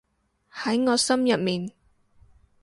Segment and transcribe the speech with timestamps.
[0.51, 1.71] 喺我心入面